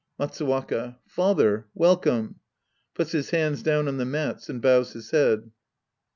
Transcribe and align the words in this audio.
Matswrnaki. 0.19 0.95
Father. 1.05 1.67
Welcome. 1.75 2.39
{Puts 2.95 3.11
his 3.11 3.29
hands 3.29 3.61
down 3.61 3.87
on 3.87 3.97
the 3.97 4.03
mats 4.05 4.49
and 4.49 4.59
bows 4.59 4.93
his 4.93 5.11
head.) 5.11 5.51